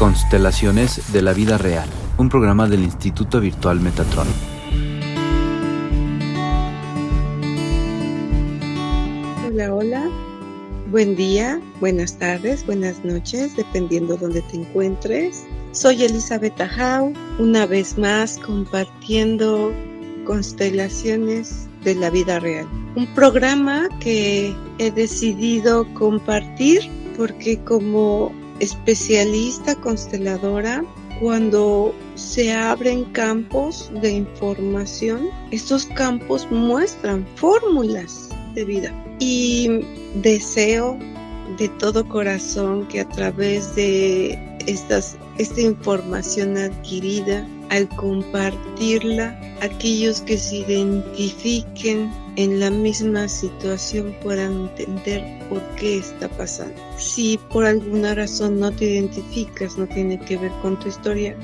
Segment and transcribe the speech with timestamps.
[0.00, 1.86] Constelaciones de la vida real,
[2.16, 4.26] un programa del Instituto Virtual Metatron.
[9.46, 10.08] Hola, hola.
[10.90, 15.44] Buen día, buenas tardes, buenas noches, dependiendo donde te encuentres.
[15.72, 19.70] Soy Elizabeth Ajau, una vez más compartiendo
[20.24, 22.66] constelaciones de la vida real.
[22.96, 26.88] Un programa que he decidido compartir
[27.18, 30.84] porque como especialista consteladora,
[31.20, 39.04] cuando se abren campos de información, estos campos muestran fórmulas de vida.
[39.18, 39.68] Y
[40.22, 40.98] deseo
[41.58, 50.36] de todo corazón que a través de estas, esta información adquirida, al compartirla, aquellos que
[50.36, 56.74] se identifiquen en la misma situación puedan entender por qué está pasando.
[56.98, 61.36] Si por alguna razón no te identificas, no tiene que ver con tu historia,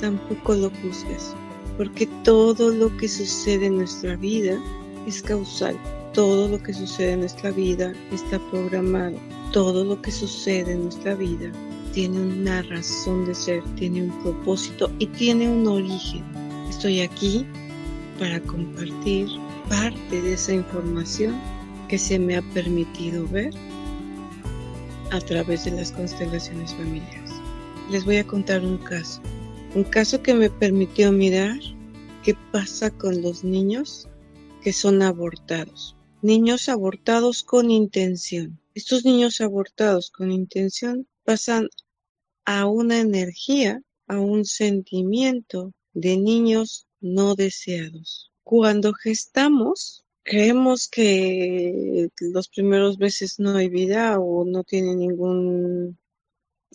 [0.00, 1.34] tampoco lo juzgues,
[1.76, 4.58] porque todo lo que sucede en nuestra vida
[5.06, 5.78] es causal.
[6.14, 9.16] Todo lo que sucede en nuestra vida está programado.
[9.52, 11.50] Todo lo que sucede en nuestra vida
[11.94, 16.24] tiene una razón de ser, tiene un propósito y tiene un origen.
[16.68, 17.46] Estoy aquí
[18.18, 19.28] para compartir
[19.68, 21.40] parte de esa información
[21.88, 23.54] que se me ha permitido ver
[25.12, 27.30] a través de las constelaciones familiares.
[27.92, 29.22] Les voy a contar un caso,
[29.76, 31.60] un caso que me permitió mirar
[32.24, 34.08] qué pasa con los niños
[34.62, 35.94] que son abortados.
[36.22, 38.58] Niños abortados con intención.
[38.74, 41.68] Estos niños abortados con intención pasan
[42.44, 48.32] a una energía, a un sentimiento de niños no deseados.
[48.42, 55.98] Cuando gestamos, creemos que los primeros meses no hay vida o no tiene ningún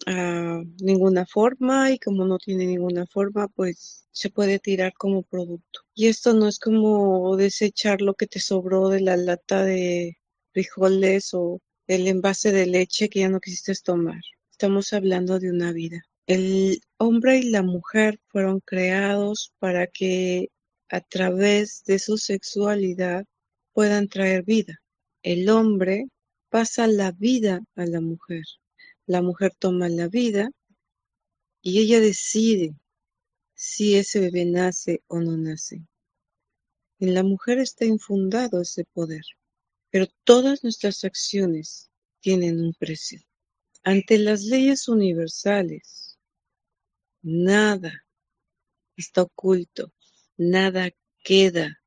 [0.08, 5.82] uh, ninguna forma y como no tiene ninguna forma, pues se puede tirar como producto.
[5.94, 10.18] Y esto no es como desechar lo que te sobró de la lata de
[10.52, 14.22] frijoles o el envase de leche que ya no quisiste tomar.
[14.60, 16.04] Estamos hablando de una vida.
[16.28, 20.50] El hombre y la mujer fueron creados para que
[20.90, 23.24] a través de su sexualidad
[23.72, 24.82] puedan traer vida.
[25.24, 26.08] El hombre
[26.50, 28.44] pasa la vida a la mujer.
[29.06, 30.52] La mujer toma la vida
[31.62, 32.76] y ella decide
[33.54, 35.88] si ese bebé nace o no nace.
[37.00, 39.24] En la mujer está infundado ese poder,
[39.90, 43.22] pero todas nuestras acciones tienen un precio.
[43.84, 46.18] Ante las leyes universales,
[47.22, 48.06] nada
[48.98, 49.94] está oculto,
[50.38, 50.90] nada
[51.24, 51.82] queda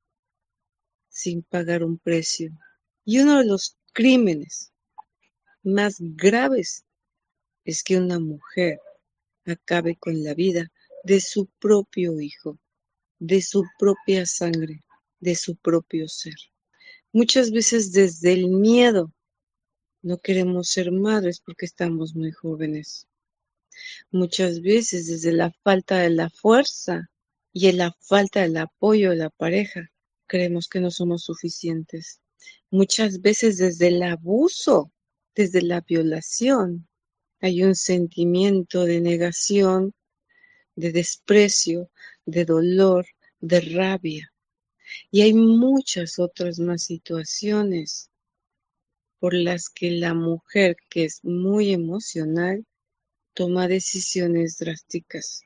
[1.08, 2.50] sin pagar un precio.
[3.04, 4.72] Y uno de los crímenes
[5.62, 6.84] más graves
[7.64, 8.80] es que una mujer
[9.44, 10.72] acabe con la vida
[11.04, 12.58] de su propio hijo,
[13.18, 14.80] de su propia sangre,
[15.20, 16.36] de su propio ser.
[17.12, 19.12] Muchas veces desde el miedo
[20.02, 23.06] no queremos ser madres porque estamos muy jóvenes.
[24.10, 27.08] Muchas veces desde la falta de la fuerza
[27.52, 29.90] y la falta del apoyo de la pareja
[30.26, 32.20] creemos que no somos suficientes.
[32.70, 34.92] Muchas veces desde el abuso,
[35.34, 36.88] desde la violación,
[37.40, 39.94] hay un sentimiento de negación,
[40.74, 41.90] de desprecio,
[42.24, 43.06] de dolor,
[43.40, 44.32] de rabia.
[45.10, 48.10] Y hay muchas otras más situaciones
[49.22, 52.66] por las que la mujer que es muy emocional
[53.34, 55.42] toma decisiones drásticas.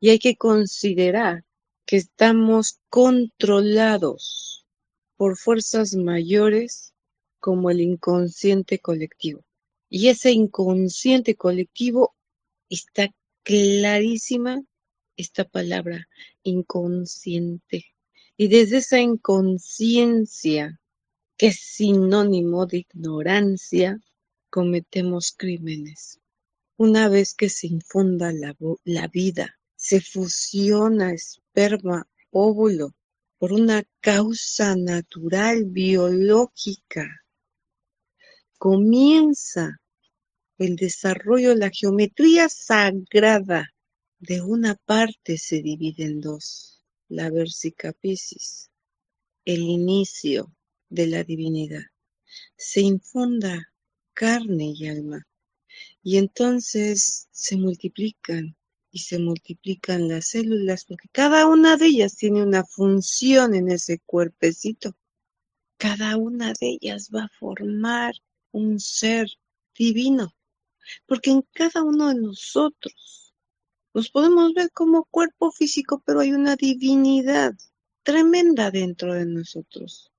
[0.00, 1.44] Y hay que considerar
[1.86, 4.66] que estamos controlados
[5.14, 6.92] por fuerzas mayores
[7.38, 9.44] como el inconsciente colectivo.
[9.88, 12.16] Y ese inconsciente colectivo
[12.68, 13.14] está
[13.44, 14.60] clarísima
[15.16, 16.08] esta palabra,
[16.42, 17.84] inconsciente.
[18.36, 20.80] Y desde esa inconsciencia
[21.38, 24.00] que sinónimo de ignorancia,
[24.50, 26.20] cometemos crímenes.
[26.76, 32.96] Una vez que se infunda la, la vida, se fusiona esperma, óvulo,
[33.38, 37.06] por una causa natural, biológica,
[38.58, 39.80] comienza
[40.58, 43.72] el desarrollo, la geometría sagrada
[44.18, 48.70] de una parte se divide en dos, la versicapisis,
[49.44, 50.52] el inicio,
[50.88, 51.82] de la divinidad.
[52.56, 53.72] Se infunda
[54.14, 55.26] carne y alma.
[56.02, 58.56] Y entonces se multiplican
[58.90, 63.98] y se multiplican las células porque cada una de ellas tiene una función en ese
[64.00, 64.96] cuerpecito.
[65.76, 68.14] Cada una de ellas va a formar
[68.52, 69.28] un ser
[69.76, 70.34] divino.
[71.06, 73.34] porque en cada uno de nosotros
[73.94, 77.54] nos podemos ver como cuerpo físico, pero hay una divinidad
[78.02, 80.10] tremenda dentro de nosotros.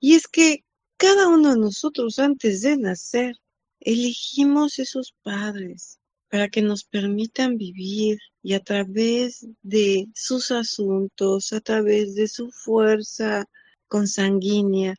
[0.00, 0.64] Y es que
[0.96, 3.36] cada uno de nosotros antes de nacer
[3.80, 5.98] elegimos esos padres
[6.28, 12.50] para que nos permitan vivir y a través de sus asuntos, a través de su
[12.50, 13.44] fuerza
[13.88, 14.96] consanguínea,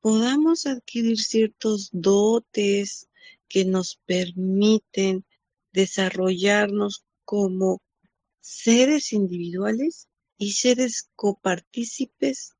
[0.00, 3.08] podamos adquirir ciertos dotes
[3.48, 5.24] que nos permiten
[5.72, 7.82] desarrollarnos como
[8.40, 10.08] seres individuales
[10.38, 12.54] y seres copartícipes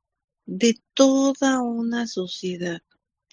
[0.49, 2.81] de toda una sociedad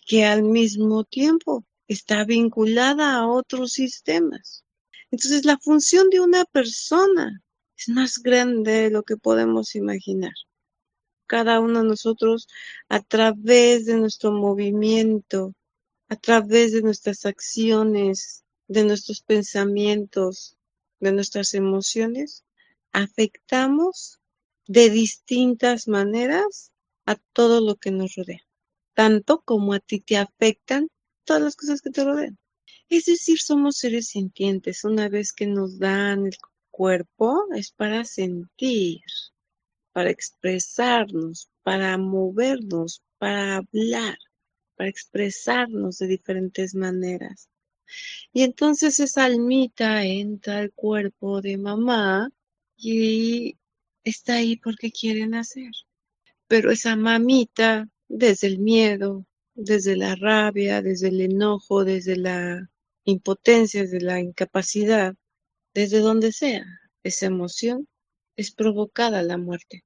[0.05, 4.65] que al mismo tiempo está vinculada a otros sistemas.
[5.11, 7.41] Entonces la función de una persona
[7.77, 10.33] es más grande de lo que podemos imaginar
[11.25, 12.47] cada uno de nosotros
[12.89, 15.53] a través de nuestro movimiento,
[16.09, 20.57] a través de nuestras acciones, de nuestros pensamientos,
[20.99, 22.43] de nuestras emociones,
[22.91, 24.19] afectamos
[24.67, 26.71] de distintas maneras
[27.05, 28.41] a todo lo que nos rodea,
[28.93, 30.89] tanto como a ti te afectan
[31.23, 32.37] todas las cosas que te rodean.
[32.89, 34.83] Es decir, somos seres sintientes.
[34.83, 36.37] Una vez que nos dan el
[36.69, 39.01] cuerpo, es para sentir,
[39.91, 44.17] para expresarnos, para movernos, para hablar,
[44.75, 47.49] para expresarnos de diferentes maneras.
[48.33, 52.29] Y entonces esa almita entra al cuerpo de mamá
[52.77, 53.57] y
[54.03, 55.71] está ahí porque quiere nacer.
[56.47, 59.25] Pero esa mamita, desde el miedo,
[59.55, 62.69] desde la rabia, desde el enojo, desde la
[63.05, 65.15] impotencia, desde la incapacidad,
[65.73, 66.65] desde donde sea,
[67.03, 67.87] esa emoción
[68.35, 69.83] es provocada la muerte.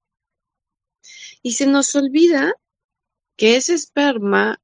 [1.42, 2.54] Y se nos olvida
[3.38, 4.62] que ese esperma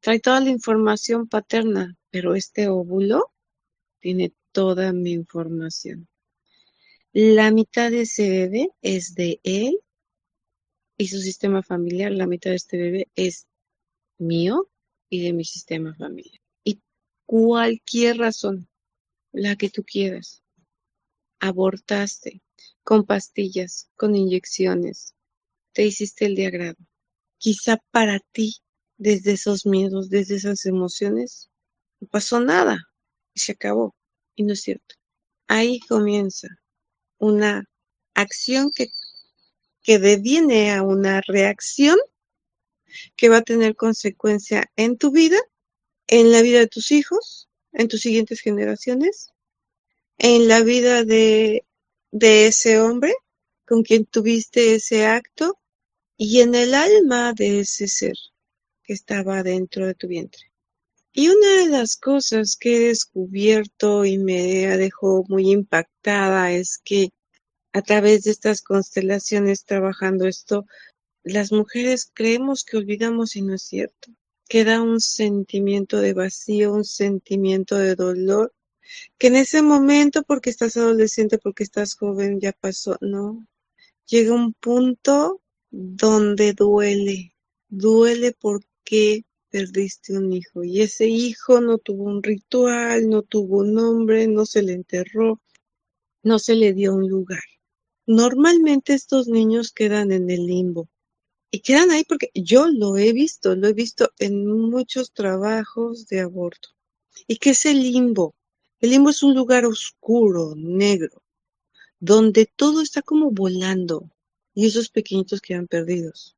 [0.00, 3.32] trae toda la información paterna, pero este óvulo
[4.00, 6.08] tiene toda mi información.
[7.12, 9.78] La mitad de ese bebé es de él
[10.96, 13.46] y su sistema familiar, la mitad de este bebé es
[14.18, 14.70] mío
[15.08, 16.40] y de mi sistema familiar.
[16.62, 16.80] Y
[17.26, 18.68] cualquier razón,
[19.32, 20.42] la que tú quieras,
[21.40, 22.42] abortaste
[22.82, 25.14] con pastillas, con inyecciones,
[25.72, 26.86] te hiciste el diagrama.
[27.38, 28.56] Quizá para ti,
[28.96, 31.50] desde esos miedos, desde esas emociones,
[32.00, 32.78] no pasó nada
[33.34, 33.94] y se acabó.
[34.36, 34.94] Y no es cierto.
[35.48, 36.48] Ahí comienza
[37.18, 37.64] una
[38.14, 38.88] acción que,
[39.84, 41.98] que deviene a una reacción
[43.16, 45.38] que va a tener consecuencia en tu vida,
[46.08, 49.28] en la vida de tus hijos, en tus siguientes generaciones,
[50.18, 51.64] en la vida de,
[52.10, 53.14] de ese hombre
[53.66, 55.58] con quien tuviste ese acto
[56.16, 58.16] y en el alma de ese ser
[58.82, 60.50] que estaba dentro de tu vientre.
[61.12, 67.10] Y una de las cosas que he descubierto y me dejó muy impactada es que
[67.74, 70.64] a través de estas constelaciones trabajando esto,
[71.24, 74.12] las mujeres creemos que olvidamos y no es cierto.
[74.48, 78.54] Queda un sentimiento de vacío, un sentimiento de dolor,
[79.18, 82.96] que en ese momento, porque estás adolescente, porque estás joven, ya pasó.
[83.00, 83.44] No,
[84.06, 85.40] llega un punto
[85.72, 87.34] donde duele,
[87.68, 93.74] duele porque perdiste un hijo y ese hijo no tuvo un ritual, no tuvo un
[93.74, 95.40] nombre, no se le enterró,
[96.22, 97.42] no se le dio un lugar.
[98.06, 100.88] Normalmente estos niños quedan en el limbo
[101.50, 106.20] y quedan ahí porque yo lo he visto, lo he visto en muchos trabajos de
[106.20, 106.68] aborto.
[107.26, 108.34] ¿Y qué es el limbo?
[108.80, 111.22] El limbo es un lugar oscuro, negro,
[111.98, 114.10] donde todo está como volando,
[114.52, 116.36] y esos pequeñitos quedan perdidos.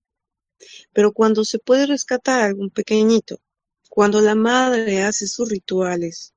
[0.93, 3.41] Pero cuando se puede rescatar a algún pequeñito,
[3.89, 6.33] cuando la madre hace sus rituales,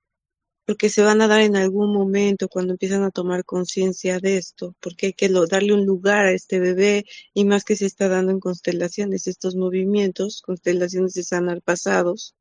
[0.69, 4.75] porque se van a dar en algún momento cuando empiezan a tomar conciencia de esto,
[4.79, 8.31] porque hay que darle un lugar a este bebé y más que se está dando
[8.31, 12.35] en constelaciones, estos movimientos, constelaciones de sanar pasados,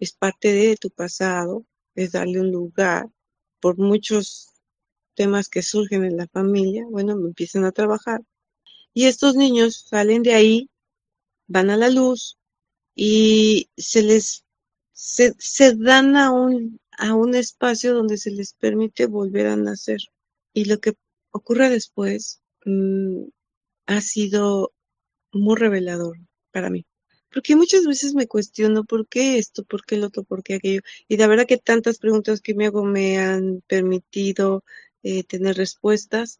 [0.00, 3.10] es parte de tu pasado, es darle un lugar.
[3.60, 4.54] Por muchos
[5.14, 8.22] temas que surgen en la familia, bueno, empiezan a trabajar.
[8.94, 10.70] Y estos niños salen de ahí,
[11.46, 12.38] van a la luz
[12.94, 14.46] y se les
[14.96, 20.00] se, dan a un, a un espacio donde se les permite volver a nacer.
[20.52, 20.94] Y lo que
[21.30, 23.24] ocurre después mm,
[23.86, 24.72] ha sido
[25.32, 26.18] muy revelador
[26.52, 26.86] para mí.
[27.32, 30.80] Porque muchas veces me cuestiono por qué esto, por qué el otro, por qué aquello.
[31.08, 34.64] Y la verdad que tantas preguntas que me hago me han permitido
[35.02, 36.38] eh, tener respuestas,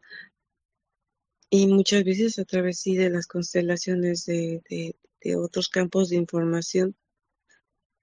[1.49, 6.95] y muchas veces a través de las constelaciones de, de, otros campos de información,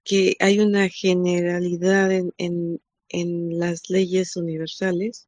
[0.05, 5.27] que hay una generalidad en, en, en las leyes universales,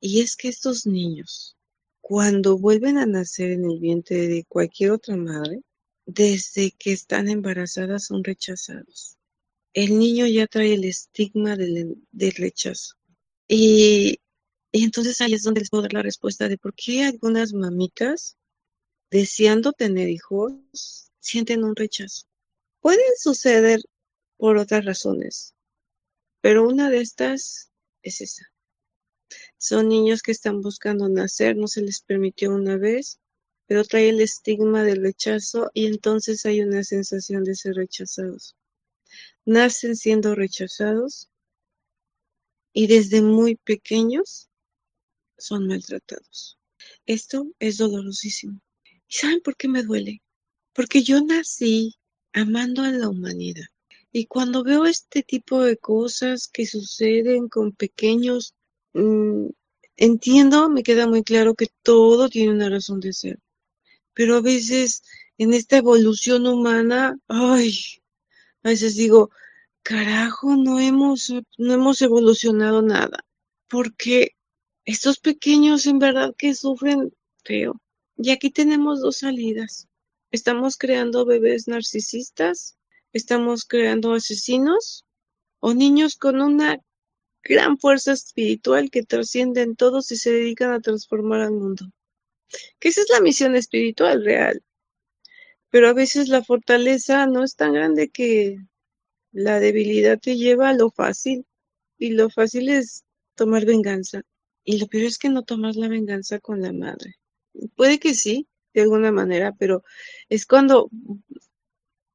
[0.00, 1.56] y es que estos niños,
[2.00, 5.62] cuando vuelven a nacer en el vientre de cualquier otra madre,
[6.06, 9.16] desde que están embarazadas son rechazados.
[9.72, 11.96] El niño ya trae el estigma del,
[12.36, 12.94] rechazo.
[13.48, 14.18] Y,
[14.72, 18.36] y entonces ahí es donde les puedo dar la respuesta de por qué algunas mamitas,
[19.10, 22.26] deseando tener hijos, sienten un rechazo.
[22.80, 23.80] Pueden suceder
[24.36, 25.54] por otras razones,
[26.40, 27.70] pero una de estas
[28.02, 28.44] es esa.
[29.58, 33.18] Son niños que están buscando nacer, no se les permitió una vez,
[33.66, 38.54] pero trae el estigma del rechazo y entonces hay una sensación de ser rechazados.
[39.44, 41.28] Nacen siendo rechazados
[42.72, 44.48] y desde muy pequeños
[45.38, 46.58] son maltratados.
[47.06, 48.60] Esto es dolorosísimo.
[49.08, 50.22] ¿Y saben por qué me duele?
[50.72, 51.94] Porque yo nací
[52.32, 53.66] amando a la humanidad.
[54.18, 58.54] Y cuando veo este tipo de cosas que suceden con pequeños,
[58.94, 59.48] mm,
[59.98, 63.38] entiendo, me queda muy claro que todo tiene una razón de ser.
[64.14, 65.02] Pero a veces
[65.36, 67.74] en esta evolución humana, ay,
[68.62, 69.28] a veces digo,
[69.82, 73.22] carajo, no hemos, no hemos evolucionado nada.
[73.68, 74.30] Porque
[74.86, 77.12] estos pequeños en verdad que sufren
[77.44, 77.82] feo.
[78.16, 79.88] Y aquí tenemos dos salidas.
[80.30, 82.75] ¿Estamos creando bebés narcisistas?
[83.16, 85.06] ¿Estamos creando asesinos?
[85.60, 86.78] ¿O niños con una
[87.42, 91.86] gran fuerza espiritual que trascienden todos y se dedican a transformar al mundo?
[92.78, 94.62] Que esa es la misión espiritual real.
[95.70, 98.58] Pero a veces la fortaleza no es tan grande que
[99.32, 101.46] la debilidad te lleva a lo fácil.
[101.96, 104.24] Y lo fácil es tomar venganza.
[104.62, 107.14] Y lo peor es que no tomas la venganza con la madre.
[107.76, 109.82] Puede que sí, de alguna manera, pero
[110.28, 110.90] es cuando,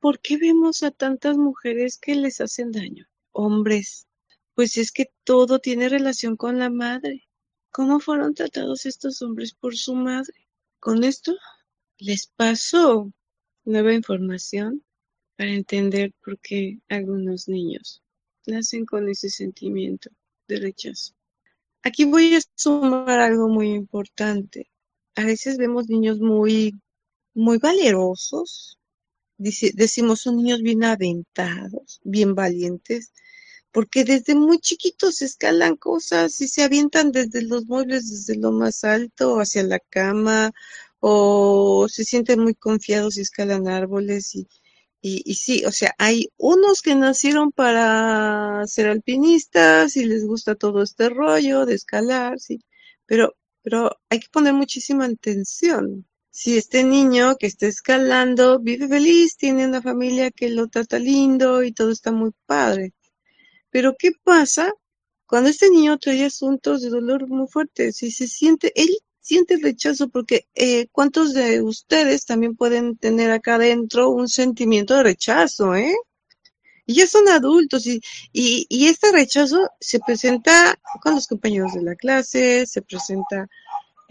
[0.01, 3.08] ¿por qué vemos a tantas mujeres que les hacen daño?
[3.31, 4.08] Hombres,
[4.53, 7.29] pues es que todo tiene relación con la madre.
[7.72, 10.50] ¿Cómo fueron tratados estos hombres por su madre?
[10.81, 11.34] Con esto
[11.98, 13.13] les paso
[13.63, 14.84] nueva información
[15.38, 18.03] para entender por qué algunos niños
[18.46, 20.10] nacen con ese sentimiento
[20.50, 21.13] de rechazo.
[21.84, 24.72] Aquí voy a sumar algo muy importante
[25.15, 26.79] a veces vemos niños muy,
[27.34, 28.77] muy valerosos.
[29.41, 33.12] Decimos son niños bien aventados, bien valientes,
[33.71, 38.83] porque desde muy chiquitos escalan cosas y se avientan desde los muebles, desde lo más
[38.83, 40.51] alto hacia la cama,
[41.00, 44.48] o se sienten muy confiados y escalan árboles y,
[45.01, 50.55] y, y, sí, o sea, hay unos que nacieron para ser alpinistas y les gusta
[50.55, 52.62] todo este rollo de escalar, sí,
[53.05, 56.05] pero pero hay que poner muchísima atención.
[56.32, 61.62] Si este niño que está escalando vive feliz, tiene una familia que lo trata lindo
[61.62, 62.94] y todo está muy padre.
[63.70, 64.72] Pero ¿qué pasa
[65.26, 67.98] cuando este niño trae asuntos de dolor muy fuertes?
[67.98, 73.56] Si se siente, él siente rechazo porque eh, ¿cuántos de ustedes también pueden tener acá
[73.56, 75.94] adentro un sentimiento de rechazo, eh?
[76.86, 81.84] Y ya son adultos y, y, y este rechazo se presenta con los compañeros de
[81.84, 83.50] la clase, se presenta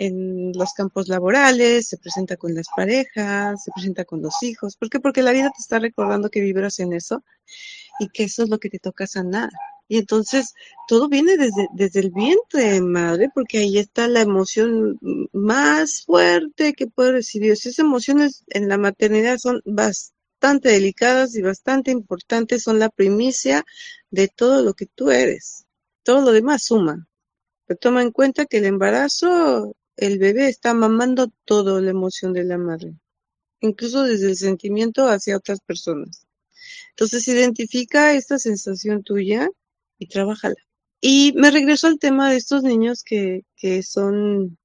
[0.01, 4.77] en los campos laborales, se presenta con las parejas, se presenta con los hijos.
[4.77, 4.99] ¿Por qué?
[4.99, 7.23] Porque la vida te está recordando que vibras en eso
[7.99, 9.51] y que eso es lo que te toca sanar.
[9.89, 10.55] Y entonces
[10.89, 14.99] todo viene desde, desde el vientre, madre, porque ahí está la emoción
[15.35, 17.53] más fuerte que puede recibir.
[17.53, 23.67] Esas emociones en la maternidad son bastante delicadas y bastante importantes, son la primicia
[24.11, 25.67] de todo lo que tú eres.
[26.05, 27.07] Todo lo demás suma.
[27.67, 32.45] Pero toma en cuenta que el embarazo, el bebé está mamando toda la emoción de
[32.45, 32.95] la madre,
[33.61, 36.27] incluso desde el sentimiento hacia otras personas.
[36.91, 39.49] Entonces identifica esta sensación tuya
[39.99, 40.57] y trabájala.
[41.03, 44.59] Y me regreso al tema de estos niños que, que son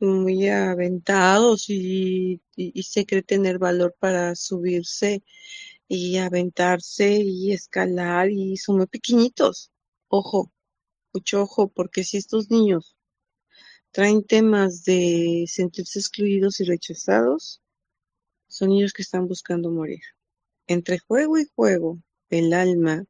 [0.00, 5.22] muy aventados y, y, se cree tener valor para subirse
[5.88, 9.70] y aventarse y escalar y son muy pequeñitos.
[10.08, 10.52] Ojo,
[11.12, 12.96] mucho ojo, porque si estos niños
[13.92, 17.60] traen temas de sentirse excluidos y rechazados,
[18.48, 20.00] son niños que están buscando morir.
[20.66, 21.98] Entre juego y juego,
[22.30, 23.04] el alma,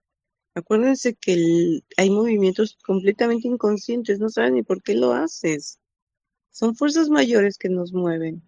[0.55, 5.79] acuérdense que hay movimientos completamente inconscientes, no saben ni por qué lo haces.
[6.51, 8.43] Son fuerzas mayores que nos mueven.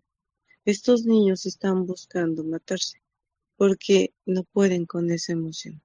[0.65, 3.03] Estos niños están buscando matarse
[3.57, 5.83] porque no pueden con esa emoción.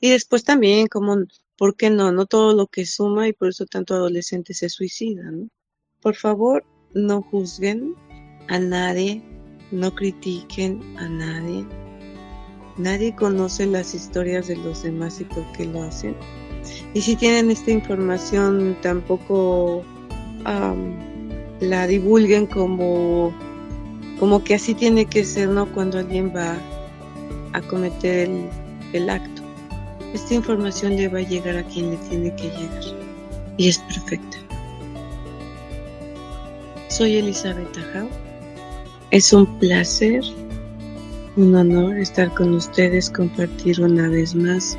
[0.00, 1.16] Y después también, como,
[1.58, 2.12] ¿por qué no?
[2.12, 5.48] No todo lo que suma y por eso tanto adolescente se suicida, ¿no?
[6.00, 7.94] Por favor, no juzguen
[8.46, 9.20] a nadie,
[9.72, 11.66] no critiquen a nadie.
[12.78, 16.14] Nadie conoce las historias de los demás y por qué lo hacen.
[16.94, 19.84] Y si tienen esta información, tampoco
[21.60, 23.34] la divulguen como,
[24.20, 25.66] como que así tiene que ser, ¿no?
[25.74, 26.56] Cuando alguien va
[27.52, 28.48] a cometer el,
[28.92, 29.37] el acto.
[30.14, 32.84] Esta información le va a llegar a quien le tiene que llegar.
[33.56, 34.38] Y es perfecta.
[36.88, 38.08] Soy Elizabeth Tajao.
[39.10, 40.22] Es un placer,
[41.36, 44.76] un honor estar con ustedes, compartir una vez más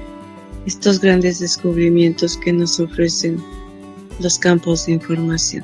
[0.65, 3.41] estos grandes descubrimientos que nos ofrecen
[4.19, 5.63] los campos de información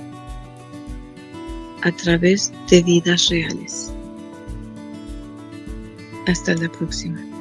[1.84, 3.92] a través de vidas reales.
[6.26, 7.35] Hasta la próxima.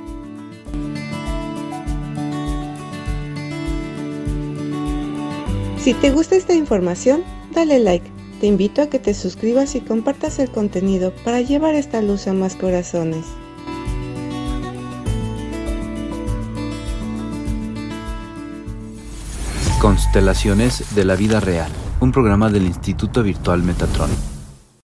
[5.85, 7.23] Si te gusta esta información,
[7.53, 8.11] dale like.
[8.41, 12.33] Te invito a que te suscribas y compartas el contenido para llevar esta luz a
[12.33, 13.27] más corazones.
[19.79, 24.34] Constelaciones de la vida real, un programa del Instituto Virtual Metatron.